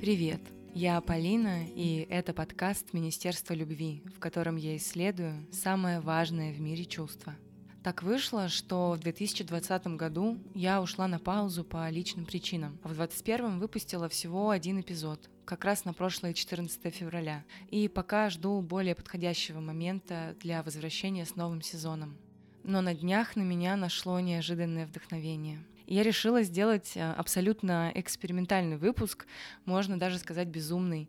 Привет! 0.00 0.40
Я 0.74 1.00
Полина, 1.00 1.66
и 1.66 2.06
это 2.08 2.32
подкаст 2.32 2.92
Министерства 2.92 3.52
любви, 3.52 4.04
в 4.14 4.20
котором 4.20 4.54
я 4.54 4.76
исследую 4.76 5.44
самое 5.50 5.98
важное 5.98 6.52
в 6.52 6.60
мире 6.60 6.84
чувство. 6.84 7.34
Так 7.82 8.04
вышло, 8.04 8.48
что 8.48 8.92
в 8.92 9.00
2020 9.00 9.88
году 9.96 10.38
я 10.54 10.80
ушла 10.80 11.08
на 11.08 11.18
паузу 11.18 11.64
по 11.64 11.90
личным 11.90 12.26
причинам, 12.26 12.78
а 12.84 12.88
в 12.88 12.94
2021 12.94 13.58
выпустила 13.58 14.08
всего 14.08 14.50
один 14.50 14.80
эпизод, 14.80 15.28
как 15.44 15.64
раз 15.64 15.84
на 15.84 15.92
прошлое 15.92 16.32
14 16.32 16.94
февраля, 16.94 17.44
и 17.68 17.88
пока 17.88 18.30
жду 18.30 18.60
более 18.60 18.94
подходящего 18.94 19.58
момента 19.58 20.36
для 20.38 20.62
возвращения 20.62 21.26
с 21.26 21.34
новым 21.34 21.60
сезоном. 21.60 22.16
Но 22.62 22.82
на 22.82 22.94
днях 22.94 23.34
на 23.34 23.42
меня 23.42 23.74
нашло 23.74 24.20
неожиданное 24.20 24.86
вдохновение— 24.86 25.58
я 25.94 26.02
решила 26.02 26.42
сделать 26.42 26.92
э, 26.96 27.12
абсолютно 27.12 27.90
экспериментальный 27.94 28.76
выпуск, 28.76 29.26
можно 29.64 29.98
даже 29.98 30.18
сказать 30.18 30.48
безумный, 30.48 31.08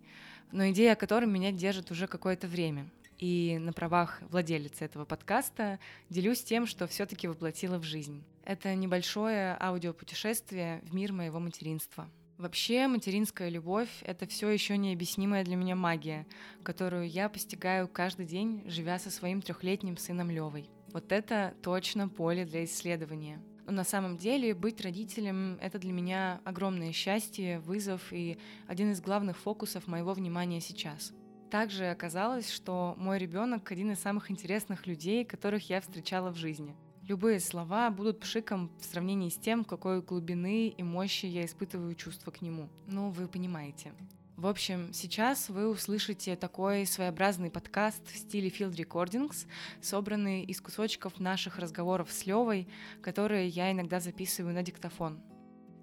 но 0.51 0.69
идея 0.69 0.93
о 0.93 0.95
котором 0.95 1.31
меня 1.31 1.51
держит 1.51 1.91
уже 1.91 2.07
какое-то 2.07 2.47
время. 2.47 2.89
И 3.17 3.57
на 3.59 3.73
правах 3.73 4.21
владелицы 4.29 4.85
этого 4.85 5.03
подкаста 5.03 5.79
делюсь 6.09 6.41
тем, 6.41 6.65
что 6.65 6.87
все-таки 6.87 7.27
воплотила 7.27 7.77
в 7.77 7.83
жизнь. 7.83 8.23
Это 8.45 8.73
небольшое 8.75 9.57
аудиопутешествие 9.59 10.81
в 10.83 10.95
мир 10.95 11.11
моего 11.11 11.39
материнства. 11.39 12.09
Вообще, 12.37 12.87
материнская 12.87 13.49
любовь— 13.49 13.89
это 14.03 14.25
все 14.25 14.49
еще 14.49 14.77
необъяснимая 14.77 15.43
для 15.43 15.57
меня 15.57 15.75
магия, 15.75 16.25
которую 16.63 17.09
я 17.09 17.27
постигаю 17.27 17.89
каждый 17.89 18.25
день, 18.25 18.63
живя 18.65 18.97
со 18.97 19.11
своим 19.11 19.41
трехлетним 19.41 19.97
сыном 19.97 20.31
Левой. 20.31 20.69
Вот 20.93 21.11
это 21.11 21.53
точно 21.61 22.07
поле 22.07 22.45
для 22.45 22.63
исследования. 22.63 23.41
На 23.69 23.83
самом 23.83 24.17
деле 24.17 24.55
быть 24.55 24.81
родителем— 24.81 25.59
это 25.61 25.77
для 25.77 25.91
меня 25.91 26.41
огромное 26.43 26.91
счастье, 26.91 27.59
вызов 27.59 28.11
и 28.11 28.39
один 28.67 28.91
из 28.91 28.99
главных 28.99 29.37
фокусов 29.37 29.85
моего 29.85 30.13
внимания 30.13 30.59
сейчас. 30.59 31.13
Также 31.51 31.85
оказалось, 31.85 32.49
что 32.51 32.95
мой 32.97 33.19
ребенок 33.19 33.71
один 33.71 33.91
из 33.91 33.99
самых 33.99 34.31
интересных 34.31 34.87
людей, 34.87 35.23
которых 35.23 35.69
я 35.69 35.81
встречала 35.81 36.31
в 36.31 36.35
жизни. 36.35 36.75
Любые 37.07 37.39
слова 37.39 37.89
будут 37.89 38.19
пшиком 38.19 38.71
в 38.79 38.85
сравнении 38.85 39.29
с 39.29 39.37
тем, 39.37 39.63
какой 39.63 40.01
глубины 40.01 40.69
и 40.69 40.83
мощи 40.83 41.25
я 41.25 41.45
испытываю 41.45 41.95
чувства 41.95 42.31
к 42.31 42.41
нему. 42.41 42.69
Ну, 42.87 43.09
вы 43.09 43.27
понимаете. 43.27 43.93
В 44.39 44.47
общем, 44.47 44.93
сейчас 44.93 45.49
вы 45.49 45.67
услышите 45.67 46.37
такой 46.37 46.85
своеобразный 46.85 47.51
подкаст 47.51 48.07
в 48.07 48.15
стиле 48.15 48.47
Field 48.47 48.73
Recordings, 48.73 49.45
собранный 49.81 50.43
из 50.43 50.61
кусочков 50.61 51.19
наших 51.19 51.59
разговоров 51.59 52.09
с 52.09 52.25
Левой, 52.25 52.69
которые 53.01 53.49
я 53.49 53.69
иногда 53.69 53.99
записываю 53.99 54.53
на 54.53 54.63
диктофон. 54.63 55.19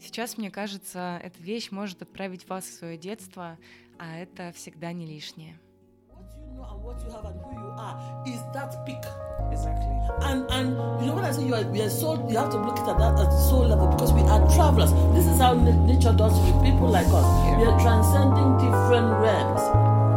Сейчас, 0.01 0.39
мне 0.39 0.51
кажется, 0.51 1.21
эта 1.23 1.39
вещь 1.43 1.71
может 1.71 2.01
отправить 2.01 2.49
вас 2.49 2.65
в 2.65 2.73
свое 2.73 2.97
детство, 2.97 3.59
а 3.99 4.17
это 4.17 4.53
всегда 4.53 4.91
не 4.95 5.05
лишнее. 5.05 5.61
What 6.09 6.97
you 7.05 7.11
have 7.13 7.27
and 7.27 7.39
who 7.39 7.53
you 7.53 7.77
are 7.77 8.25
is 8.27 8.41
that 8.55 8.73
peak. 8.87 9.26
And 10.37 10.51
and 10.53 11.01
you 11.01 11.07
know 11.09 11.15
when 11.17 11.25
I 11.25 11.33
say 11.33 11.47
you 11.47 11.55
are 11.55 11.65
we 11.65 11.81
are 11.81 11.89
soul, 11.89 12.21
you 12.29 12.37
have 12.37 12.51
to 12.51 12.59
look 12.61 12.77
at 12.79 12.85
that 12.85 13.17
at 13.17 13.25
the 13.25 13.41
soul 13.49 13.67
level 13.67 13.89
because 13.89 14.13
we 14.13 14.21
are 14.21 14.45
travelers. 14.53 14.93
This 15.17 15.25
is 15.25 15.41
how 15.41 15.55
nature 15.55 16.13
does 16.13 16.37
with 16.45 16.61
people 16.61 16.89
like 16.93 17.09
us. 17.09 17.25
Yeah. 17.25 17.57
We 17.57 17.65
are 17.65 17.79
transcending 17.81 18.61
different 18.61 19.09
realms. 19.17 19.65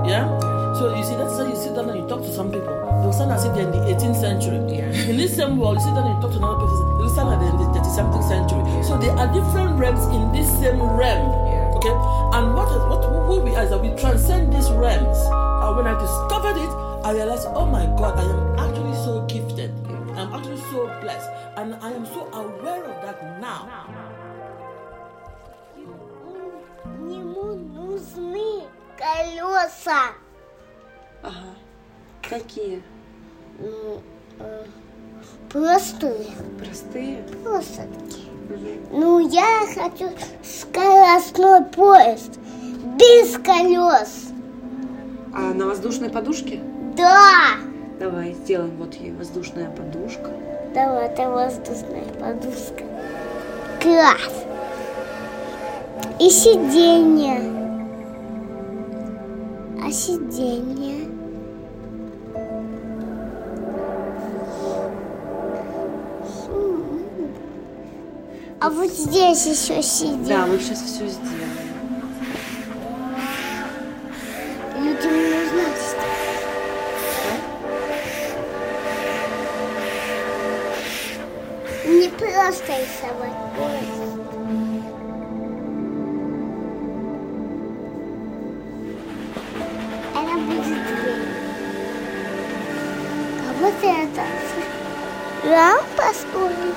Yeah. 0.03 0.27
So 0.75 0.95
you 0.95 1.03
see, 1.03 1.15
that's 1.15 1.39
how 1.39 1.47
you 1.47 1.55
sit 1.55 1.75
down 1.75 1.89
and 1.89 2.03
you 2.03 2.07
talk 2.07 2.19
to 2.21 2.33
some 2.33 2.51
people. 2.51 2.67
They'll 2.99 3.13
sound 3.13 3.31
as 3.31 3.45
if 3.45 3.55
they're 3.55 3.63
in 3.63 3.71
the 3.71 3.83
18th 3.95 4.19
century. 4.19 4.59
Yeah. 4.67 4.91
In 5.07 5.15
this 5.15 5.35
same 5.35 5.57
world, 5.57 5.79
you 5.79 5.83
sit 5.87 5.95
down 5.95 6.03
and 6.03 6.15
you 6.15 6.21
talk 6.21 6.31
to 6.35 6.39
another 6.39 6.67
person. 6.67 6.83
They'll 6.99 7.15
sound 7.15 7.27
like 7.31 7.39
they're 7.39 7.55
in 7.55 7.59
the 7.63 7.79
30 7.79 7.89
something 7.95 8.23
century. 8.27 8.63
Yeah. 8.67 8.83
So 8.83 8.97
there 8.99 9.15
are 9.15 9.27
different 9.31 9.79
realms 9.79 10.03
in 10.11 10.23
this 10.35 10.47
same 10.59 10.83
realm. 10.83 11.31
Yeah. 11.47 11.79
Okay. 11.79 11.95
And 12.35 12.55
what 12.55 12.67
is 12.75 12.83
what 12.91 13.03
who 13.07 13.39
we 13.39 13.55
are 13.55 13.63
is 13.63 13.71
that 13.71 13.79
we 13.79 13.95
transcend 13.95 14.51
these 14.51 14.67
realms. 14.71 15.19
And 15.63 15.71
when 15.79 15.87
I 15.87 15.95
discovered 15.95 16.59
it, 16.59 16.71
I 17.07 17.11
realized, 17.11 17.47
oh 17.55 17.65
my 17.65 17.87
God, 17.95 18.19
I 18.19 18.23
am 18.23 18.59
actually 18.59 18.78
колеса. 29.69 30.13
Ага. 31.23 31.55
Какие? 32.27 32.81
Ну, 33.59 34.01
э, 34.39 34.65
простые. 35.49 36.27
Простые? 36.57 37.23
Просто 37.43 37.83
такие. 37.83 38.29
Угу. 38.49 38.99
Ну, 38.99 39.19
я 39.29 39.65
хочу 39.73 40.09
скоростной 40.43 41.65
поезд 41.65 42.39
без 42.97 43.37
колес. 43.37 44.29
А 45.33 45.53
на 45.53 45.65
воздушной 45.67 46.09
подушке? 46.09 46.61
Да! 46.95 47.57
Давай 47.99 48.33
сделаем 48.33 48.75
вот 48.77 48.93
ей 48.95 49.11
воздушная 49.11 49.69
подушка. 49.69 50.31
Давай, 50.73 51.07
это 51.07 51.29
воздушная 51.29 52.05
подушка. 52.19 52.83
Класс! 53.81 54.45
И 56.19 56.29
сиденье. 56.29 57.58
А 59.89 59.91
сиденье? 59.91 61.09
А 68.59 68.69
вот 68.69 68.91
здесь 68.91 69.47
еще 69.47 69.81
сиденье. 69.81 70.27
Да, 70.27 70.45
мы 70.45 70.59
сейчас 70.59 70.83
все 70.83 71.07
сделаем. 71.07 71.49
просто 82.19 82.73
рисовать 82.73 83.48
вот 93.69 93.83
это 93.83 94.21
лампа 95.43 96.13
стоит. 96.13 96.75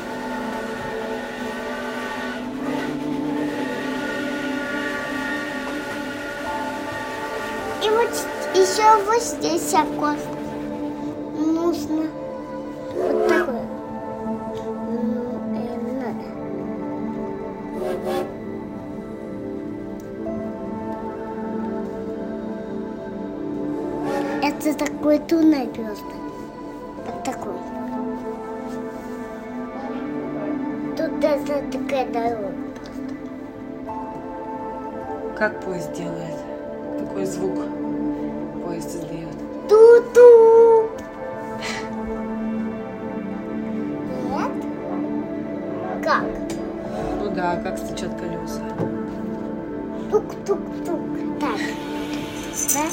И 7.83 7.91
вот 7.91 8.11
еще 8.55 9.05
вот 9.05 9.23
здесь 9.23 9.75
окошко 9.75 10.29
нужно. 11.39 12.07
Вот 12.95 13.29
такое. 13.29 13.63
Это 24.43 24.75
такой 24.75 25.19
туннель 25.21 25.69
просто. 25.69 26.22
Такая 31.73 32.07
дорога 32.07 32.53
просто. 32.75 33.03
Как 35.39 35.61
поезд 35.61 35.93
делает? 35.93 36.37
Какой 37.01 37.25
звук 37.25 37.59
поезд 38.65 38.89
издает? 38.95 39.37
Ту-ту! 39.69 40.91
Нет? 44.29 44.53
Как? 46.05 46.25
Ну 47.19 47.31
да, 47.31 47.57
как 47.57 47.79
стучат 47.79 48.11
колеса. 48.21 48.61
Тук-тук-тук. 50.11 51.01
Так. 51.41 51.61
Да? 52.75 52.85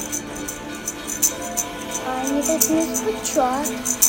А 2.06 2.08
они 2.22 2.42
так 2.42 2.70
не 2.70 2.96
стучат. 2.96 3.99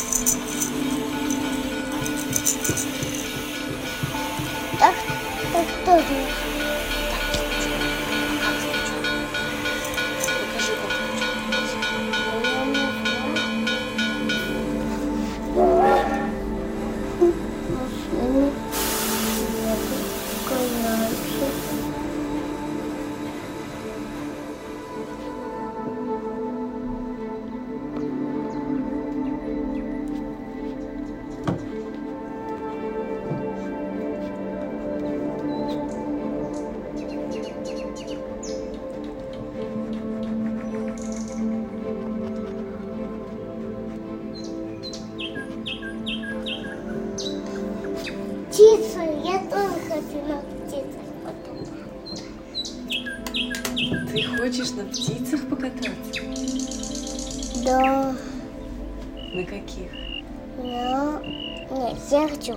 Нет, 62.48 62.48
я 62.48 62.56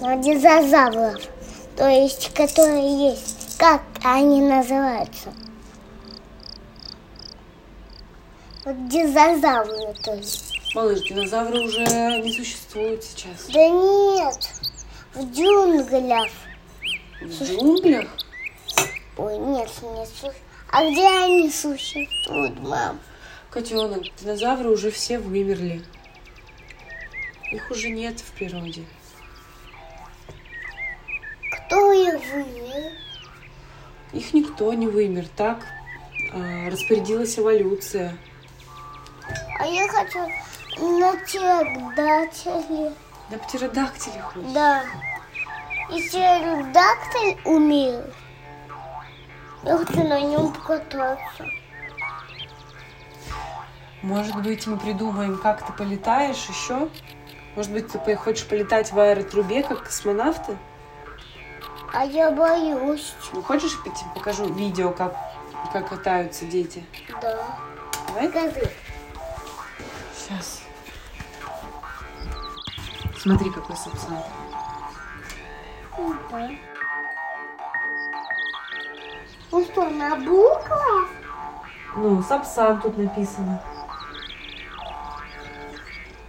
на 0.00 0.16
динозавров. 0.16 1.22
То 1.76 1.88
есть, 1.88 2.32
которые 2.34 3.10
есть. 3.10 3.56
Как 3.58 3.82
они 4.02 4.40
называются? 4.40 5.32
Вот 8.64 8.88
динозавры, 8.88 9.94
то 10.02 10.14
есть. 10.14 10.52
Малыш, 10.74 11.00
динозавры 11.02 11.60
уже 11.60 11.80
не 12.22 12.32
существуют 12.32 13.04
сейчас. 13.04 13.46
Да 13.52 13.68
нет, 13.68 14.50
в 15.14 15.32
джунглях. 15.32 16.30
В 17.20 17.42
джунглях? 17.42 18.08
Ой, 19.16 19.38
нет, 19.38 19.68
не. 19.82 20.32
А 20.70 20.90
где 20.90 21.06
они 21.06 21.50
существуют, 21.50 22.58
мам? 22.60 22.98
Котенок, 23.50 24.02
динозавры 24.20 24.70
уже 24.70 24.90
все 24.90 25.18
вымерли. 25.18 25.84
Их 27.52 27.70
уже 27.70 27.90
нет 27.90 28.18
в 28.18 28.32
природе. 28.32 28.82
Кто 31.50 31.92
их 31.92 32.18
вымер? 32.32 32.92
Их 34.14 34.32
никто 34.32 34.72
не 34.72 34.86
вымер, 34.86 35.26
так 35.36 35.66
а, 36.32 36.70
распорядилась 36.70 37.38
эволюция. 37.38 38.16
А 39.58 39.66
я 39.66 39.86
хочу 39.86 40.20
на 40.80 41.12
птеродактиле. 41.18 42.94
На 43.30 43.38
птеродактиле 43.38 44.22
хочешь? 44.22 44.52
Да. 44.54 44.84
И 45.94 46.08
птеродактиль 46.08 47.38
умер. 47.44 48.14
Я 49.62 49.76
хочу 49.76 50.08
на 50.08 50.20
нем 50.22 50.54
покататься. 50.54 51.46
Может 54.00 54.42
быть, 54.42 54.66
мы 54.66 54.78
придумаем, 54.78 55.36
как 55.36 55.66
ты 55.66 55.72
полетаешь 55.74 56.46
еще? 56.48 56.88
Может 57.54 57.72
быть, 57.72 57.88
ты 57.88 58.16
хочешь 58.16 58.46
полетать 58.46 58.92
в 58.92 58.98
аэротрубе, 58.98 59.62
как 59.62 59.84
космонавты? 59.84 60.56
А 61.92 62.04
я 62.04 62.30
боюсь. 62.30 63.14
Ну, 63.32 63.42
хочешь, 63.42 63.78
я 63.84 63.92
тебе 63.92 64.10
покажу 64.14 64.52
видео, 64.52 64.90
как, 64.90 65.14
как 65.72 65.90
катаются 65.90 66.46
дети? 66.46 66.82
Да. 67.20 67.38
Давай? 68.08 68.28
Покажи. 68.28 68.70
Сейчас. 70.16 70.62
Смотри, 73.18 73.50
какой 73.50 73.76
сапсан. 73.76 74.16
Да. 76.30 76.50
Ну 79.50 79.64
что, 79.64 79.90
на 79.90 80.16
буквах? 80.16 81.08
Ну, 81.94 82.22
сапсан 82.22 82.80
тут 82.80 82.96
написано. 82.96 83.62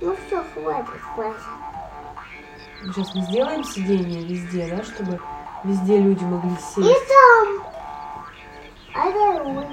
Ну 0.03 0.13
все, 0.27 0.43
хватит, 0.53 0.99
хватит. 1.15 1.39
Сейчас 2.83 3.15
мы 3.15 3.21
сделаем 3.21 3.63
сиденье 3.63 4.25
везде, 4.25 4.67
да, 4.67 4.83
чтобы 4.83 5.17
везде 5.63 5.97
люди 5.97 6.21
могли 6.25 6.51
И 6.51 6.57
сесть. 6.57 7.07
там. 7.07 7.63
А 8.95 9.11
дорога. 9.11 9.67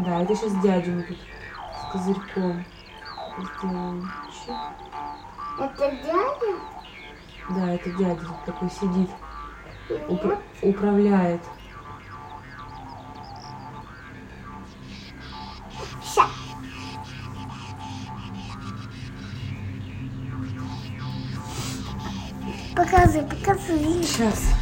Да, 0.00 0.22
это 0.22 0.36
сейчас 0.36 0.52
дядю 0.62 0.92
мы 0.92 1.02
тут 1.04 1.16
с 1.18 1.92
козырьком 1.92 2.64
сделаем. 3.38 4.10
Это 5.58 5.90
дядя? 5.90 6.60
Да, 7.48 7.72
это 7.72 7.90
дядя 7.92 8.20
такой 8.44 8.70
сидит, 8.70 9.10
И 9.88 9.94
вот 10.22 10.38
управляет. 10.60 11.40
Покажи, 22.80 23.20
покажи. 23.20 23.78
Сейчас. 24.02 24.38
Хорошо, 24.40 24.59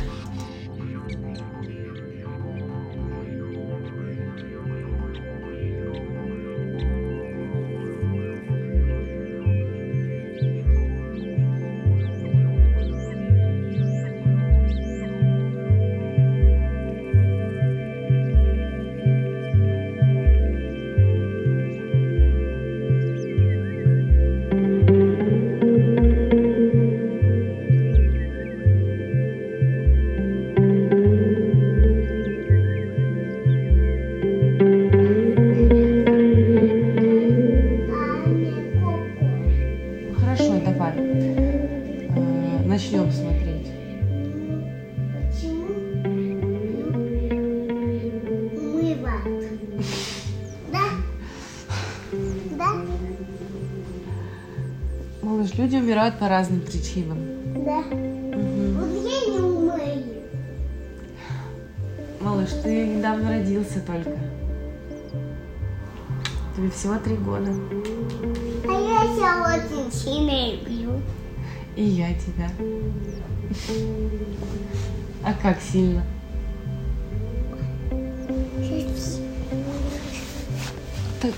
Малыш, 55.29 55.53
люди 55.57 55.77
умирают 55.77 56.19
по 56.19 56.27
разным 56.27 56.63
причинам. 56.63 57.19
Да. 57.55 57.83
Мгм. 57.83 58.79
Вот 58.79 58.91
я 59.07 59.31
не 59.31 59.39
умею. 59.39 60.23
Малыш, 62.19 62.49
ты 62.63 62.87
недавно 62.87 63.29
родился 63.29 63.81
только. 63.81 64.17
Тебе 66.57 66.71
всего 66.71 66.97
три 66.97 67.17
года. 67.17 67.53
А 68.67 68.73
я 68.73 69.03
себя 69.15 69.55
очень 69.55 69.93
сильно 69.93 70.53
люблю. 70.53 71.03
И 71.77 71.85
я 71.85 72.15
тебя. 72.15 72.51
А 75.23 75.35
как 75.35 75.61
сильно? 75.61 76.03
Так. 81.21 81.35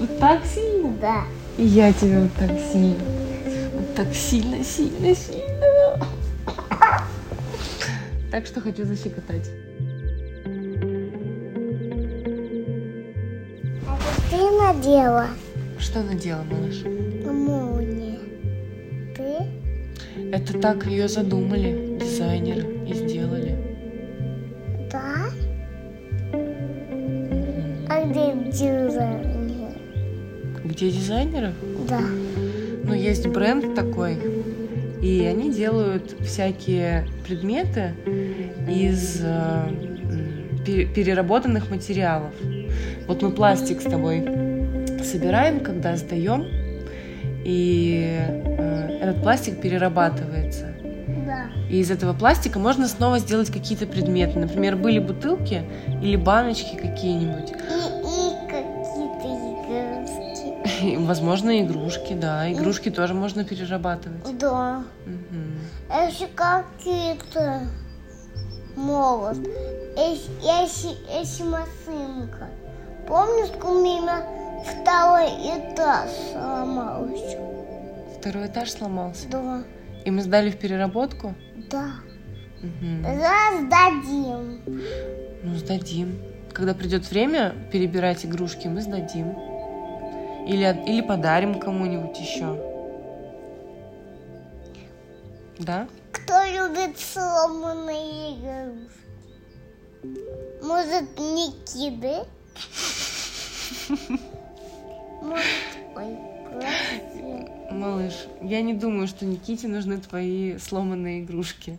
Вот 0.00 0.18
так 0.18 0.44
сильно? 0.44 0.92
Да. 1.00 1.24
И 1.60 1.64
я 1.64 1.92
тебя 1.92 2.20
вот 2.20 2.32
так 2.38 2.50
сильно. 2.72 3.04
Вот 3.74 3.94
так 3.94 4.14
сильно, 4.14 4.64
сильно, 4.64 5.14
сильно. 5.14 6.06
Так 8.30 8.46
что 8.46 8.62
хочу 8.62 8.86
защекотать. 8.86 9.50
Это 13.84 14.30
ты 14.30 14.50
надела 14.58 15.26
Что 15.78 16.02
надела, 16.02 16.42
малыш? 16.44 16.82
молнию? 17.26 18.20
Ты? 19.14 20.30
Это 20.32 20.58
так 20.58 20.86
ее 20.86 21.08
задумали 21.08 21.98
дизайнеры 22.00 22.88
и 22.88 22.94
сделали. 22.94 23.59
Где 30.80 30.92
дизайнеры? 30.92 31.52
Да. 31.90 32.00
Ну, 32.84 32.94
есть 32.94 33.26
бренд 33.26 33.74
такой, 33.74 34.16
и 35.02 35.26
они 35.26 35.52
делают 35.52 36.16
всякие 36.20 37.06
предметы 37.28 37.92
из 38.66 39.20
э, 39.22 39.68
переработанных 40.64 41.70
материалов. 41.70 42.32
Вот 43.06 43.20
мы 43.20 43.30
пластик 43.30 43.82
с 43.82 43.84
тобой 43.84 44.24
собираем, 45.04 45.60
когда 45.60 45.98
сдаем, 45.98 46.46
и 47.44 48.18
э, 48.18 49.00
этот 49.02 49.20
пластик 49.22 49.60
перерабатывается. 49.60 50.74
Да. 51.26 51.50
И 51.68 51.80
из 51.80 51.90
этого 51.90 52.14
пластика 52.14 52.58
можно 52.58 52.88
снова 52.88 53.18
сделать 53.18 53.50
какие-то 53.50 53.86
предметы. 53.86 54.38
Например, 54.38 54.76
были 54.76 54.98
бутылки 54.98 55.62
или 56.02 56.16
баночки 56.16 56.74
какие-нибудь. 56.74 57.52
И, 60.82 60.96
возможно, 60.96 61.60
игрушки, 61.60 62.14
да. 62.14 62.50
Игрушки 62.52 62.90
тоже 62.90 63.14
можно 63.14 63.44
перерабатывать. 63.44 64.38
Да. 64.38 64.84
Мгм. 65.06 65.58
Еще 65.88 66.26
какие-то 66.28 67.66
молот. 68.76 69.36
Еще, 69.36 70.30
еще, 70.42 70.96
еще 71.20 71.44
машинка. 71.44 72.48
Помнишь, 73.06 73.50
у 73.62 73.74
меня 73.82 74.24
второй 74.64 75.26
этаж 75.26 76.10
сломался? 76.32 77.38
Второй 78.18 78.46
этаж 78.46 78.70
сломался. 78.70 79.28
Да. 79.28 79.62
И 80.04 80.10
мы 80.10 80.22
сдали 80.22 80.50
в 80.50 80.58
переработку? 80.58 81.34
Да. 81.70 81.90
Мгм. 82.62 83.04
Раздадим. 83.04 84.60
Ну, 85.42 85.54
сдадим. 85.56 86.18
Когда 86.52 86.74
придет 86.74 87.10
время 87.10 87.54
перебирать 87.72 88.24
игрушки, 88.24 88.66
мы 88.66 88.82
сдадим. 88.82 89.34
Или, 90.46 90.84
или 90.86 91.00
подарим 91.00 91.60
кому-нибудь 91.60 92.18
еще. 92.18 92.56
Да? 95.58 95.86
Кто 96.12 96.34
любит 96.44 96.98
сломанные 96.98 98.34
игрушки? 98.34 99.00
Может, 100.62 101.18
Никиты? 101.18 102.26
Может, 105.22 105.44
ой, 105.94 106.18
прости. 106.50 107.50
Малыш, 107.70 108.26
я 108.40 108.62
не 108.62 108.74
думаю, 108.74 109.06
что 109.06 109.26
Никите 109.26 109.68
нужны 109.68 109.98
твои 109.98 110.58
сломанные 110.58 111.22
игрушки. 111.22 111.78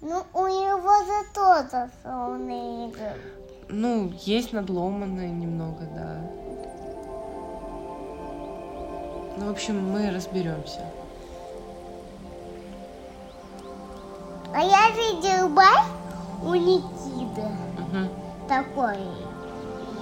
Ну, 0.00 0.22
у 0.32 0.46
него 0.46 1.04
же 1.04 1.32
тоже 1.34 1.90
сломанные 2.02 2.88
игрушки. 2.88 3.38
Ну, 3.68 4.12
есть 4.24 4.52
надломанные 4.52 5.30
немного, 5.30 5.84
да. 5.94 6.47
Ну, 9.38 9.46
в 9.46 9.50
общем, 9.50 9.92
мы 9.92 10.10
разберемся. 10.10 10.80
А 14.54 14.60
я 14.60 14.90
видел 14.90 15.48
байк 15.50 15.84
у 16.42 16.54
Никиты 16.54 17.42
Мгм. 17.78 18.08
такой. 18.48 18.96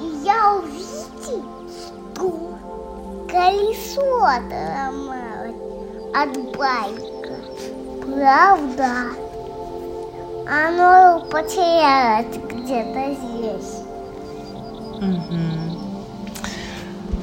И 0.00 0.25
я 0.25 0.55
увидел, 0.55 1.69
что 2.14 2.59
колесо 3.28 4.25
отломалось 4.25 5.57
от 6.14 6.57
байка. 6.57 7.37
Правда? 8.00 8.90
Оно 10.49 11.26
потерялось 11.28 12.37
где-то 12.37 13.14
здесь. 13.14 13.83
Мгм. 15.00 15.78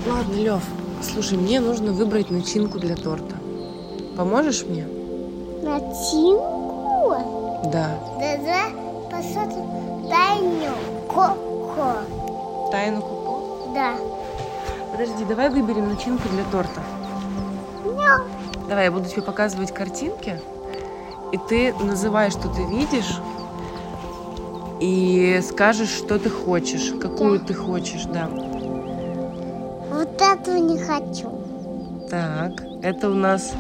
Ладно, 0.06 0.34
Лев, 0.34 0.64
слушай, 1.04 1.38
мне 1.38 1.60
нужно 1.60 1.92
выбрать 1.92 2.30
начинку 2.32 2.80
для 2.80 2.96
торта. 2.96 3.36
Поможешь 4.18 4.64
мне? 4.64 4.88
Начинку? 5.62 7.16
Да. 7.66 7.98
Да-да, 8.20 8.70
посмотрим 9.12 10.10
тайну 10.10 10.74
Коко. 11.08 11.94
Тайну 12.72 13.02
Коко? 13.02 13.72
Да. 13.74 13.96
Подожди, 14.92 15.26
давай 15.26 15.50
выберем 15.50 15.90
начинку 15.90 16.28
для 16.30 16.44
торта. 16.52 16.82
Мяу. 17.86 18.26
Давай, 18.68 18.86
я 18.86 18.92
буду 18.92 19.10
тебе 19.10 19.22
показывать 19.22 19.74
картинки, 19.74 20.40
и 21.32 21.38
ты 21.50 21.74
называешь, 21.74 22.34
что 22.34 22.48
ты 22.50 22.64
видишь, 22.64 23.20
и 24.80 25.42
скажешь, 25.48 25.90
что 25.90 26.20
ты 26.20 26.30
хочешь, 26.30 26.94
какую 27.02 27.40
Да. 27.40 27.46
ты 27.46 27.54
хочешь, 27.54 28.04
да. 28.06 28.30
Этого 30.54 30.68
не 30.68 30.78
хочу. 30.78 31.32
Так, 32.10 32.64
это 32.84 33.10
у 33.10 33.16
нас 33.16 33.54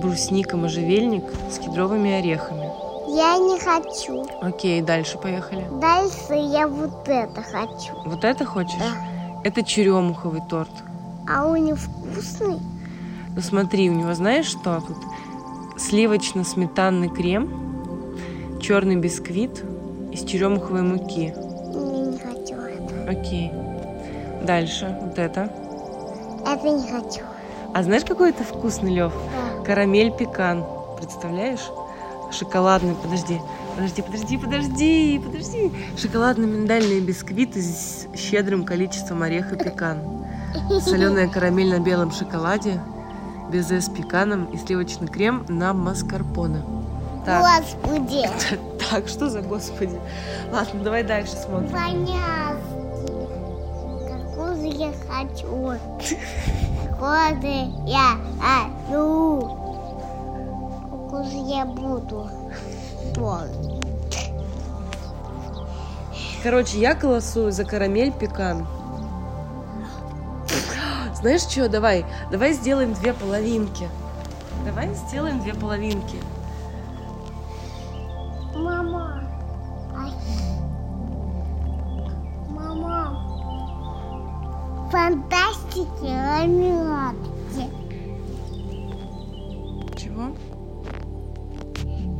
брусника 0.00 0.56
можжевельник 0.56 1.22
с 1.48 1.58
кедровыми 1.58 2.10
орехами. 2.12 2.68
Я 3.14 3.38
не 3.38 3.60
хочу. 3.60 4.26
Окей, 4.40 4.82
дальше 4.82 5.18
поехали. 5.18 5.64
Дальше 5.80 6.34
я 6.34 6.66
вот 6.66 7.06
это 7.06 7.42
хочу. 7.42 7.92
Вот 8.04 8.24
это 8.24 8.44
хочешь? 8.44 8.74
Да. 8.78 9.44
Это 9.44 9.62
черемуховый 9.62 10.40
торт. 10.50 10.72
А 11.28 11.46
он 11.46 11.64
не 11.66 11.74
вкусный? 11.74 12.58
Ну 13.34 13.40
смотри, 13.40 13.88
у 13.88 13.94
него 13.94 14.12
знаешь 14.14 14.46
что 14.46 14.80
тут? 14.80 14.98
Сливочно-сметанный 15.78 17.10
крем, 17.10 18.58
черный 18.60 18.96
бисквит 18.96 19.64
из 20.10 20.24
черемуховой 20.24 20.82
муки. 20.82 21.32
Я 21.72 21.80
не 21.80 22.18
хочу 22.18 22.54
это. 22.54 23.08
Окей. 23.08 23.52
Дальше, 24.44 24.98
вот 25.00 25.18
это. 25.18 25.50
Это 26.46 26.68
не 26.68 26.90
хочу. 26.90 27.20
А 27.74 27.82
знаешь, 27.82 28.04
какой 28.04 28.30
это 28.30 28.44
вкусный, 28.44 28.94
Лев? 28.94 29.12
Да. 29.12 29.64
Карамель 29.64 30.12
пекан. 30.12 30.64
Представляешь? 30.96 31.70
Шоколадный, 32.30 32.94
подожди, 32.94 33.40
подожди, 33.76 34.02
подожди, 34.02 34.38
подожди, 34.38 35.22
подожди. 35.24 35.72
Шоколадно-миндальные 35.96 37.00
бисквиты 37.00 37.60
с 37.60 38.06
щедрым 38.16 38.64
количеством 38.64 39.22
ореха 39.22 39.56
пекан. 39.56 39.98
Соленая 40.80 41.28
карамель 41.28 41.70
на 41.70 41.80
белом 41.80 42.10
шоколаде, 42.10 42.80
безе 43.50 43.80
с 43.80 43.88
пеканом 43.88 44.46
и 44.46 44.56
сливочный 44.56 45.08
крем 45.08 45.44
на 45.48 45.74
маскарпоне. 45.74 46.62
Так, 47.24 47.42
Господи. 47.42 48.28
так, 48.90 49.08
что 49.08 49.28
за 49.28 49.42
господи? 49.42 49.98
Ладно, 50.50 50.80
давай 50.82 51.04
дальше 51.04 51.32
смотрим. 51.36 51.70
Понятно. 51.70 52.51
Я 54.82 54.92
хочу. 55.08 55.70
Же 56.00 57.72
я 57.86 58.16
хочу. 58.40 59.58
Же 61.22 61.36
я 61.36 61.64
буду. 61.64 62.28
Вот. 63.14 63.48
Короче, 66.42 66.80
я 66.80 66.94
голосую 66.96 67.52
за 67.52 67.64
карамель 67.64 68.10
пекан. 68.10 68.66
Знаешь 71.14 71.42
что, 71.42 71.68
давай, 71.68 72.04
давай 72.32 72.52
сделаем 72.52 72.94
две 72.94 73.12
половинки. 73.12 73.88
Давай 74.64 74.92
сделаем 75.06 75.40
две 75.42 75.54
половинки. 75.54 76.16
Фантастики 84.92 86.04
ламинатки. 86.04 87.64
Чего? 89.96 90.36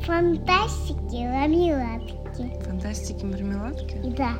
Фантастики 0.06 1.28
ламинатки. 1.28 2.16
Фантастики 2.64 3.26
мармеладки? 3.26 3.98
Да. 4.16 4.32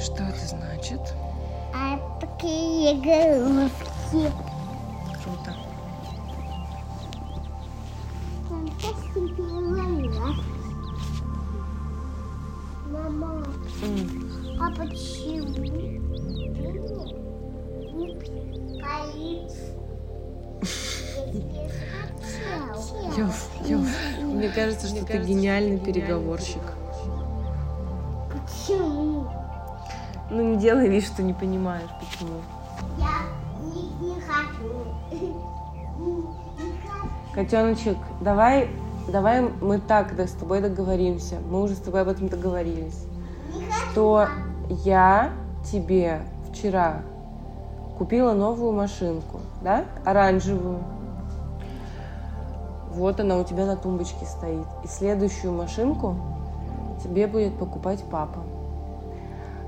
Что 0.00 0.22
это 0.22 0.46
значит? 0.46 1.14
А 1.74 1.98
такие 2.20 2.94
игрушки. 2.94 4.32
Мне 24.22 24.48
кажется, 24.48 24.86
что 24.86 25.04
ты 25.04 25.18
гениальный 25.18 25.78
переговорщик. 25.78 26.62
Почему? 28.32 29.26
Ну 30.30 30.42
не 30.42 30.56
делай 30.56 30.88
вид, 30.88 31.04
что 31.04 31.22
не 31.22 31.34
понимаешь, 31.34 31.90
почему. 31.98 32.40
Я 32.98 33.26
не, 33.62 33.90
не 34.06 34.20
хочу. 34.20 34.86
Хочу. 35.96 37.34
Котеночек, 37.34 37.96
давай, 38.20 38.70
давай 39.08 39.42
мы 39.60 39.78
так 39.78 40.14
да, 40.16 40.26
с 40.26 40.32
тобой 40.32 40.60
договоримся. 40.60 41.36
Мы 41.50 41.62
уже 41.62 41.74
с 41.74 41.78
тобой 41.78 42.02
об 42.02 42.08
этом 42.08 42.28
договорились. 42.28 43.04
Не 43.54 43.64
хочу. 43.64 43.90
Что 43.90 44.28
я 44.84 45.32
тебе 45.64 46.22
вчера 46.50 47.02
купила 47.98 48.32
новую 48.32 48.72
машинку, 48.72 49.40
да? 49.62 49.84
Оранжевую. 50.04 50.78
Вот 52.90 53.20
она 53.20 53.36
у 53.38 53.44
тебя 53.44 53.66
на 53.66 53.76
тумбочке 53.76 54.24
стоит. 54.26 54.66
И 54.84 54.88
следующую 54.88 55.52
машинку 55.52 56.16
тебе 57.02 57.26
будет 57.26 57.58
покупать 57.58 58.02
папа. 58.10 58.40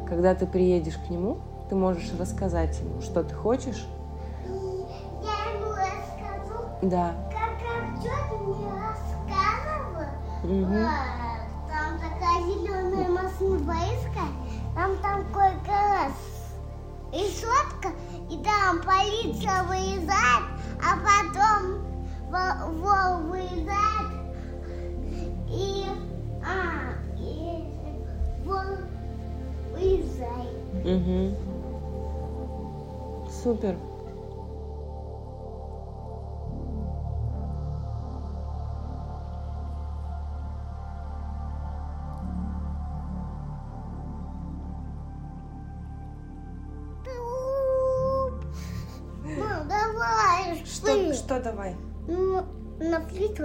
Когда 0.09 0.35
ты 0.35 0.47
приедешь 0.47 0.99
к 0.99 1.09
нему, 1.09 1.38
ты 1.69 1.75
можешь 1.75 2.12
рассказать 2.19 2.79
ему, 2.81 3.00
что 3.00 3.23
ты 3.23 3.35
хочешь. 3.35 3.87
Я 4.45 5.55
ему 5.55 5.71
расскажу, 5.71 6.69
Да. 6.83 7.14
как 7.31 8.02
тетя 8.02 8.35
мне 8.45 8.67
рассказывала. 8.67 10.09
Мгм. 10.43 10.83
Вот, 10.83 10.91
Там 11.69 11.99
такая 11.99 12.43
зеленая 12.43 13.09
машина 13.09 13.33
там 14.75 14.97
такой 14.97 15.52
раз 15.69 16.12
решетка, 17.12 17.91
и 18.31 18.43
там 18.43 18.81
полиция 18.83 19.62
выезжает, 19.64 20.45
а 20.81 20.97
потом 20.97 21.91
во- 22.32 22.66
вол 22.80 23.30
выезжает, 23.30 24.10
и, 25.50 25.84
а, 26.42 26.94
и 27.18 27.62
вол 28.44 28.78
выезжает. 29.74 30.56
Мгм. 30.82 31.36
Супер. 33.42 33.76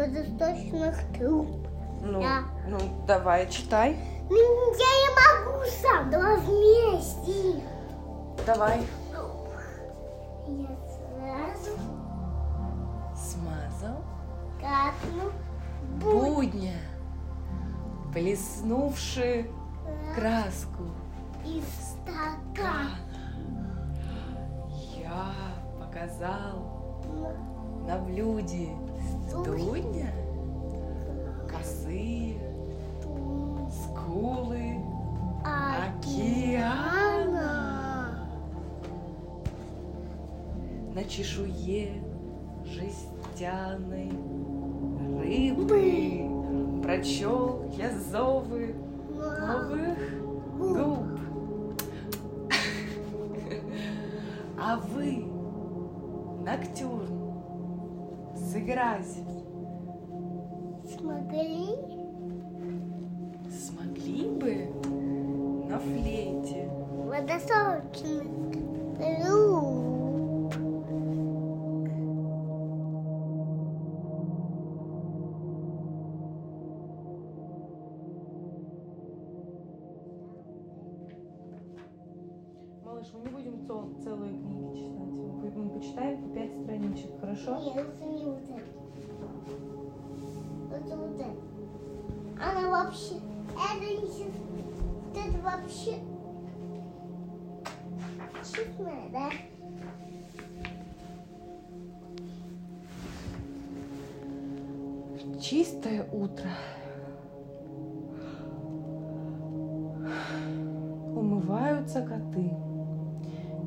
Водосточных 0.07 0.95
труб. 1.17 1.67
Ну, 2.01 2.21
Да. 2.21 2.43
ну 2.67 2.77
давай, 3.05 3.49
читай. 3.49 3.97
Ну, 4.29 4.73
я 4.73 4.91
не 5.03 5.09
могу 5.15 5.65
сам, 5.81 6.09
давай 6.09 6.37
вместе. 6.37 7.61
Давай. 8.45 8.79
Я 10.47 10.67
сразу 11.57 11.77
Смазал 13.15 14.03
капну 14.61 15.31
будня, 15.99 16.75
плеснувши 18.13 19.49
краску 20.15 20.83
из 21.43 21.65
стакана. 21.91 22.91
Я 24.95 25.33
показал 25.79 27.01
на 27.87 27.97
блюде 27.97 28.69
студня, 29.27 30.11
косые 31.49 32.39
скулы 33.69 34.75
океана. 35.43 37.07
На 40.93 41.03
чешуе 41.03 42.01
жестяной 42.65 44.11
рыбы 45.19 46.81
прочел 46.81 47.63
я 47.77 47.91
зовы 47.91 48.75
новых 49.09 49.97
губ. 50.57 51.19
А 54.59 54.77
вы, 54.77 55.23
Ноктюрн, 56.43 57.16
сыграть 58.37 59.17
Смогли? 60.97 61.69
смогли 63.51 64.29
бы 64.29 64.67
на 65.69 65.79
флейте? 65.79 66.69
Водосточных 67.05 68.23
труб. 68.97 69.86
Чистое 105.41 106.05
утро. 106.11 106.49
Умываются 111.15 112.01
коты, 112.03 112.51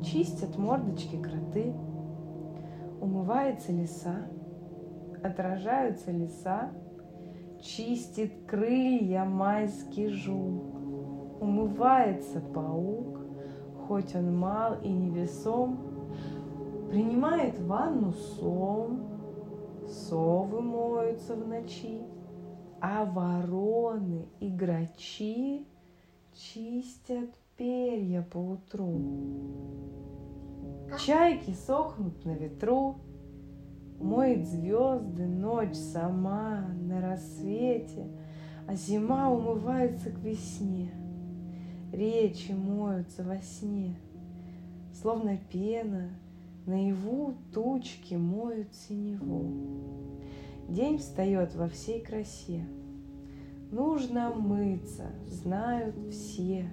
чистят 0.01 0.57
мордочки 0.57 1.21
кроты, 1.21 1.73
умывается 3.01 3.73
леса, 3.73 4.27
отражаются 5.21 6.11
леса, 6.11 6.71
чистит 7.61 8.45
крылья 8.47 9.25
майский 9.25 10.07
жук, 10.07 10.73
умывается 11.41 12.39
паук, 12.39 13.19
хоть 13.87 14.15
он 14.15 14.37
мал 14.37 14.75
и 14.81 14.89
невесом, 14.89 15.79
принимает 16.89 17.59
ванну 17.59 18.13
сом, 18.13 19.10
Совы 19.91 20.61
моются 20.61 21.35
в 21.35 21.45
ночи, 21.45 22.01
а 22.79 23.03
вороны 23.03 24.25
и 24.39 24.47
грачи 24.47 25.67
чистят 26.33 27.29
перья 27.57 28.21
по 28.21 28.37
утру. 28.37 29.01
Чайки 31.05 31.51
сохнут 31.51 32.23
на 32.23 32.31
ветру, 32.31 33.01
моет 33.99 34.47
звезды 34.47 35.25
ночь 35.25 35.75
сама 35.75 36.69
на 36.79 37.01
рассвете, 37.01 38.07
а 38.67 38.75
зима 38.75 39.29
умывается 39.29 40.09
к 40.09 40.19
весне. 40.19 40.93
Речи 41.91 42.53
моются 42.53 43.23
во 43.23 43.41
сне, 43.41 43.97
словно 44.93 45.35
пена, 45.51 46.11
Наяву 46.65 47.33
тучки 47.53 48.13
моют 48.13 48.73
синеву. 48.75 50.21
День 50.69 50.99
встает 50.99 51.55
во 51.55 51.67
всей 51.67 52.01
красе. 52.01 52.65
Нужно 53.71 54.29
мыться, 54.29 55.11
знают 55.25 55.95
все. 56.11 56.67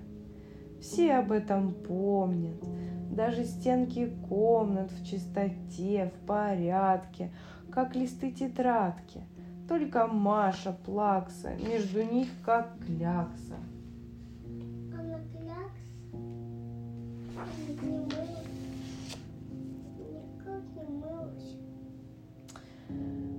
Все 0.81 1.15
об 1.15 1.33
этом 1.33 1.73
помнят. 1.73 2.63
Даже 3.11 3.45
стенки 3.45 4.13
комнат 4.29 4.93
в 4.93 5.07
чистоте, 5.07 6.13
в 6.15 6.27
порядке, 6.27 7.33
как 7.73 7.97
листы 7.97 8.31
тетрадки. 8.31 9.23
Только 9.69 10.07
Маша 10.07 10.73
плакса, 10.85 11.55
между 11.57 12.03
них 12.03 12.29
как 12.45 12.79
клякса. 12.85 13.57
Она 14.93 15.19
клякс. 15.33 15.89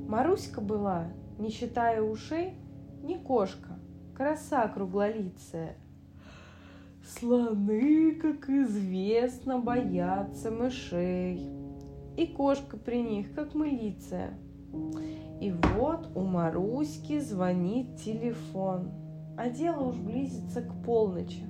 Маруська 0.09 0.59
была, 0.59 1.05
не 1.37 1.51
считая 1.51 2.01
ушей, 2.01 2.55
не 3.03 3.19
кошка, 3.19 3.77
краса 4.15 4.67
круглолицая. 4.67 5.77
Слоны, 7.05 8.15
как 8.15 8.49
известно, 8.49 9.59
боятся 9.59 10.49
мышей. 10.49 11.47
И 12.17 12.25
кошка 12.25 12.75
при 12.75 13.03
них, 13.03 13.35
как 13.35 13.53
мылиция. 13.53 14.33
И 15.39 15.53
вот 15.75 16.09
у 16.15 16.21
Маруськи 16.21 17.19
звонит 17.19 17.97
телефон, 17.97 18.89
а 19.37 19.47
дело 19.47 19.89
уж 19.89 19.95
близится 19.97 20.63
к 20.63 20.83
полночи. 20.83 21.43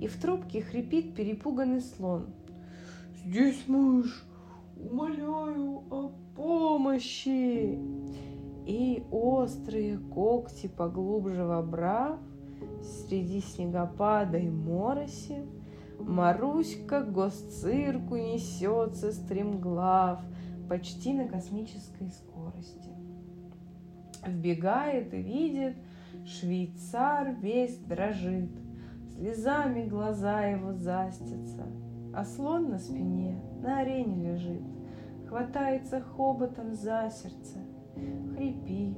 И 0.00 0.08
в 0.08 0.20
трубке 0.20 0.60
хрипит 0.60 1.14
перепуганный 1.14 1.82
слон. 1.82 2.34
«Здесь 3.24 3.62
мышь, 3.68 4.24
умоляю 4.88 5.84
о 5.90 6.12
помощи!» 6.36 7.78
И 8.66 9.02
острые 9.10 9.98
когти 9.98 10.68
поглубже 10.68 11.44
вобрав, 11.44 12.18
Среди 12.82 13.40
снегопада 13.40 14.38
и 14.38 14.48
мороси, 14.48 15.46
Маруська 15.98 17.02
к 17.02 17.12
госцирку 17.12 18.16
несется 18.16 19.12
стремглав 19.12 20.20
Почти 20.68 21.12
на 21.12 21.26
космической 21.26 22.08
скорости. 22.10 22.90
Вбегает 24.26 25.12
и 25.14 25.22
видит, 25.22 25.76
швейцар 26.26 27.34
весь 27.40 27.76
дрожит, 27.78 28.50
Слезами 29.14 29.88
глаза 29.88 30.42
его 30.44 30.72
застятся, 30.72 31.66
А 32.12 32.24
слон 32.24 32.70
на 32.70 32.78
спине 32.78 33.40
на 33.62 33.80
арене 33.80 34.32
лежит, 34.32 34.62
Хватается 35.28 36.00
хоботом 36.00 36.74
за 36.74 37.08
сердце, 37.08 37.58
Хрипит, 38.34 38.96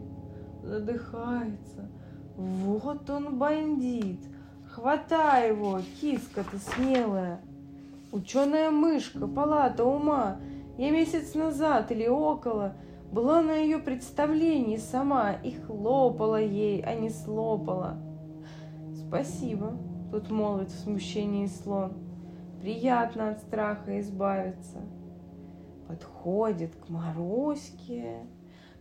задыхается. 0.62 1.90
Вот 2.36 3.10
он 3.10 3.38
бандит, 3.38 4.20
хватай 4.66 5.50
его, 5.50 5.80
киска 6.00 6.42
ты 6.42 6.56
смелая. 6.56 7.42
Ученая 8.12 8.70
мышка, 8.70 9.26
палата 9.26 9.84
ума, 9.84 10.38
я 10.78 10.90
месяц 10.90 11.34
назад 11.34 11.92
или 11.92 12.06
около 12.06 12.74
была 13.10 13.42
на 13.42 13.54
ее 13.54 13.78
представлении 13.78 14.78
сама 14.78 15.32
и 15.32 15.52
хлопала 15.52 16.40
ей, 16.40 16.80
а 16.80 16.94
не 16.94 17.10
слопала. 17.10 17.98
Спасибо, 19.06 19.76
тут 20.10 20.30
молвит 20.30 20.70
в 20.70 20.78
смущении 20.78 21.46
слон. 21.46 22.01
Приятно 22.62 23.30
от 23.30 23.40
страха 23.40 24.00
избавиться. 24.00 24.78
Подходит 25.86 26.74
к 26.76 26.88
Маруське, 26.88 28.20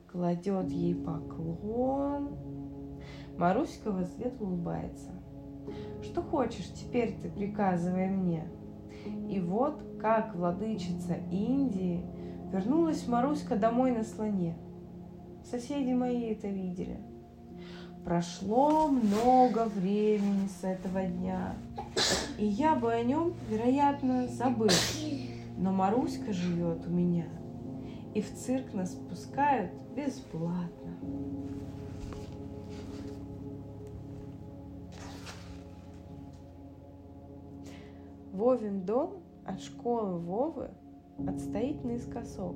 кладет 0.09 0.69
ей 0.69 0.95
поклон. 0.95 2.37
Маруська 3.37 3.91
в 3.91 3.97
ответ 3.97 4.39
улыбается. 4.39 5.11
Что 6.01 6.21
хочешь, 6.21 6.71
теперь 6.73 7.17
ты 7.21 7.29
приказывай 7.29 8.07
мне. 8.07 8.47
И 9.29 9.41
вот 9.41 9.83
как 9.99 10.35
владычица 10.35 11.15
Индии 11.31 12.05
Вернулась 12.51 13.07
Маруська 13.07 13.55
домой 13.55 13.91
на 13.91 14.03
слоне. 14.03 14.57
Соседи 15.43 15.93
мои 15.93 16.33
это 16.33 16.49
видели. 16.49 16.99
Прошло 18.03 18.87
много 18.87 19.65
времени 19.65 20.47
с 20.47 20.63
этого 20.63 21.03
дня, 21.03 21.53
и 22.39 22.45
я 22.45 22.75
бы 22.75 22.91
о 22.91 23.03
нем, 23.03 23.33
вероятно, 23.47 24.27
забыл. 24.27 24.69
Но 25.57 25.71
Маруська 25.71 26.33
живет 26.33 26.87
у 26.87 26.89
меня, 26.89 27.27
и 28.15 28.21
в 28.21 28.33
цирк 28.33 28.73
нас 28.73 28.95
пускают 29.07 29.71
бесплатно. 29.95 30.97
Вовин 38.33 38.83
дом 38.83 39.21
от 39.45 39.61
школы 39.61 40.17
Вовы 40.17 40.71
отстоит 41.27 41.83
наискосок. 41.83 42.55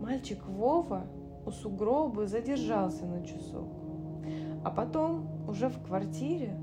Мальчик 0.00 0.46
Вова 0.46 1.06
у 1.44 1.50
сугроба 1.50 2.26
задержался 2.26 3.04
на 3.04 3.22
часок. 3.26 3.81
А 4.64 4.70
потом, 4.70 5.48
уже 5.48 5.68
в 5.68 5.82
квартире, 5.82 6.56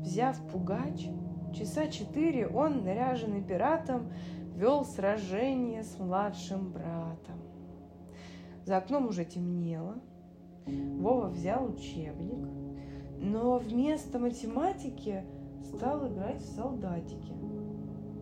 взяв 0.00 0.36
пугач, 0.50 1.06
часа 1.54 1.86
четыре 1.88 2.46
он, 2.46 2.84
наряженный 2.84 3.42
пиратом, 3.42 4.10
вел 4.54 4.84
сражение 4.84 5.82
с 5.82 5.98
младшим 5.98 6.72
братом. 6.72 7.38
За 8.64 8.78
окном 8.78 9.08
уже 9.08 9.24
темнело. 9.24 9.96
Вова 10.66 11.28
взял 11.28 11.64
учебник, 11.64 12.48
но 13.18 13.58
вместо 13.58 14.18
математики 14.18 15.24
стал 15.64 16.06
играть 16.06 16.40
в 16.40 16.54
солдатики. 16.54 17.32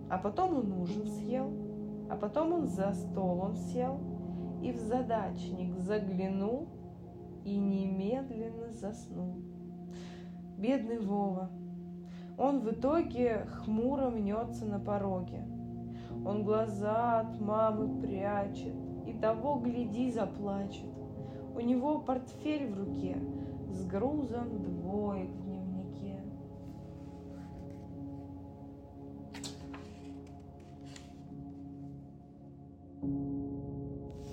А 0.08 0.18
потом 0.18 0.58
он 0.58 0.72
ужин 0.80 1.06
съел, 1.06 1.52
а 2.10 2.16
потом 2.16 2.52
он 2.52 2.66
за 2.66 2.92
стол 2.94 3.40
он 3.40 3.54
сел 3.54 4.00
и 4.62 4.72
в 4.72 4.78
задачник 4.78 5.76
заглянул 5.78 6.68
и 7.44 7.56
немедленно 7.56 8.70
заснул. 8.72 9.42
Бедный 10.58 10.98
Вова. 10.98 11.50
Он 12.38 12.60
в 12.60 12.70
итоге 12.72 13.46
хмуро 13.50 14.10
мнется 14.10 14.64
на 14.64 14.78
пороге. 14.78 15.46
Он 16.24 16.44
глаза 16.44 17.20
от 17.20 17.40
мамы 17.40 18.00
прячет 18.00 18.74
и 19.06 19.12
того, 19.12 19.58
гляди, 19.58 20.10
заплачет. 20.10 20.90
У 21.54 21.60
него 21.60 22.00
портфель 22.00 22.70
в 22.70 22.78
руке 22.78 23.16
с 23.70 23.84
грузом 23.86 24.62
двоек 24.62 25.30
в 25.30 25.44
дневнике. 25.44 26.20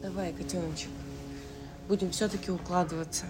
Давай, 0.01 0.33
котеночек, 0.33 0.91
будем 1.87 2.11
все-таки 2.11 2.51
укладываться. 2.51 3.25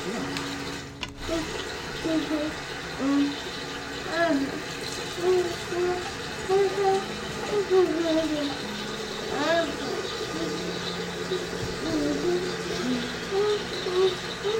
Мам, 14.42 14.58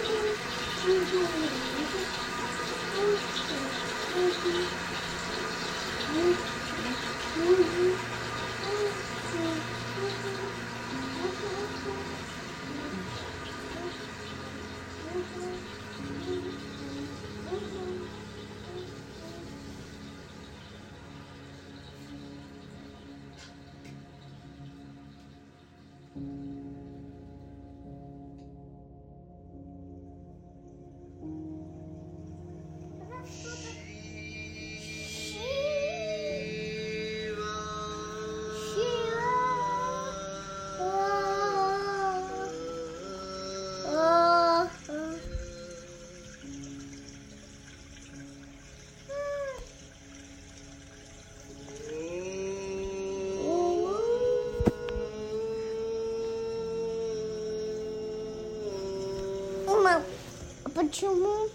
почему 60.88 61.48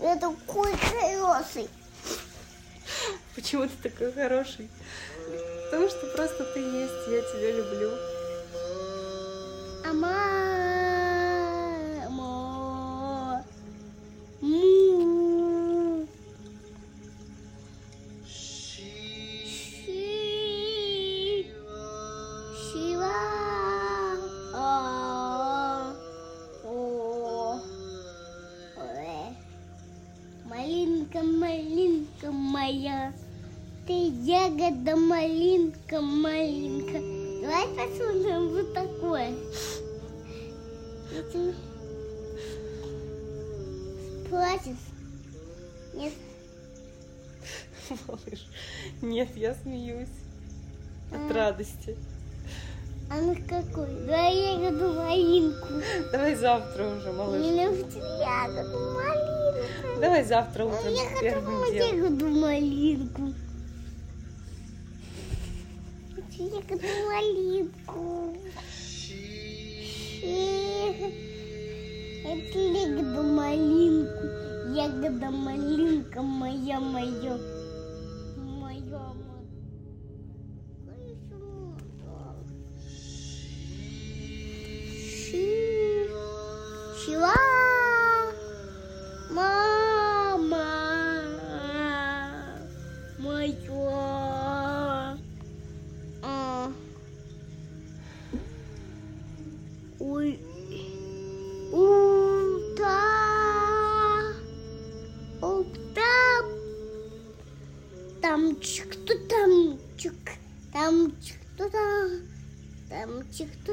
я 0.00 0.16
такой 0.16 0.72
хороший? 0.76 1.68
Почему 3.34 3.66
ты 3.66 3.90
такой 3.90 4.12
хороший? 4.12 4.70
Потому 5.64 5.88
что 5.88 6.06
просто 6.14 6.44
ты 6.44 6.60
есть, 6.60 7.08
я 7.08 7.20
тебя 7.22 7.50
люблю. 7.50 8.13
Нет, 49.24 49.36
я 49.36 49.54
смеюсь 49.54 50.08
от 51.10 51.30
А. 51.30 51.34
радости. 51.34 51.96
А 53.10 53.20
ну 53.20 53.34
какой? 53.48 53.86
Давай 54.06 54.36
ягоду, 54.36 54.94
малинку. 54.94 55.68
Давай 56.12 56.34
завтра 56.34 56.96
уже, 56.96 57.12
малыш. 57.12 57.42
Хочу 57.42 57.98
ягоду, 57.98 58.78
малинку. 58.94 60.00
Давай 60.00 60.24
завтра 60.24 60.64
А 60.64 60.66
утром 60.66 60.92
Я 60.92 61.08
хочу 61.10 61.24
ягоду, 61.24 62.28
малинку. 62.28 63.34
Хочу 66.14 66.44
ягоду, 66.44 66.86
малинку. 67.08 68.36
Это 72.26 72.58
ягода, 72.58 73.22
малинку. 73.22 74.26
Ягода, 74.74 75.30
малинка 75.30 76.22
моя. 76.22 76.80
Моя, 76.80 77.38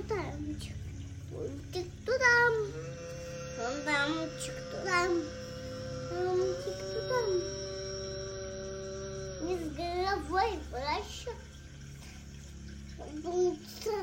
Там? 0.07 0.17
Тамчик, 0.17 0.75
Чик-тудам, 1.73 2.53
чик-тудам, 2.53 2.53
тудам, 3.57 4.11
чик-тудам, 4.41 6.39
чик-тудам. 6.63 7.29
Не 9.43 9.55
с 9.57 9.63
головой 9.75 10.51
враща, 10.71 11.33
бунца 13.23 13.97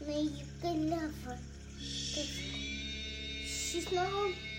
на 0.00 0.12
Яголява. 0.12 1.38
Снова 3.88 4.51